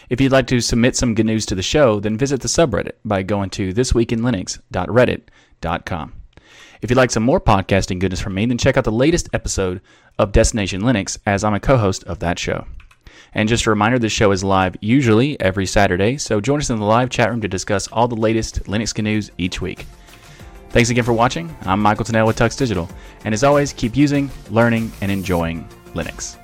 [0.08, 2.92] If you'd like to submit some good news to the show, then visit the subreddit
[3.04, 6.12] by going to thisweekinlinux.reddit.com.
[6.82, 9.80] If you'd like some more podcasting goodness from me, then check out the latest episode
[10.18, 12.66] of Destination Linux as I'm a co-host of that show.
[13.34, 16.78] And just a reminder, this show is live usually every Saturday, so join us in
[16.78, 19.86] the live chat room to discuss all the latest Linux news each week.
[20.70, 21.54] Thanks again for watching.
[21.62, 22.88] I'm Michael Tunnell with Tux Digital,
[23.24, 26.43] and as always, keep using, learning, and enjoying Linux.